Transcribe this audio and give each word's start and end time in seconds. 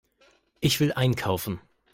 Ich 0.61 0.79
will 0.79 0.93
einkaufen. 0.93 1.61